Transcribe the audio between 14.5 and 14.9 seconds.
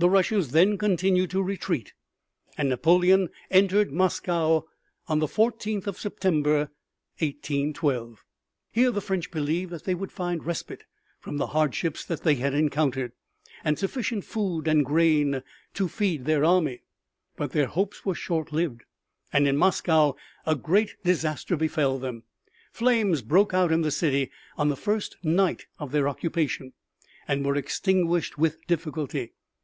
and